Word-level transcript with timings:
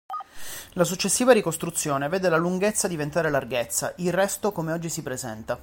La 0.71 0.83
successiva 0.83 1.31
ricostruzione, 1.31 2.07
vede 2.09 2.27
la 2.27 2.35
lunghezza 2.37 2.87
diventare 2.87 3.29
larghezza, 3.29 3.93
il 3.97 4.11
resto 4.11 4.51
come 4.51 4.71
oggi 4.71 4.89
si 4.89 5.03
presenta. 5.03 5.59